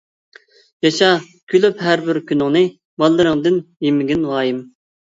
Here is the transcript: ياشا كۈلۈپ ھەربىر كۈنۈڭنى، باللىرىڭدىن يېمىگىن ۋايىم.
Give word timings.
ياشا 0.85 1.09
كۈلۈپ 1.53 1.85
ھەربىر 1.89 2.21
كۈنۈڭنى، 2.33 2.65
باللىرىڭدىن 3.05 3.65
يېمىگىن 3.91 4.27
ۋايىم. 4.35 4.69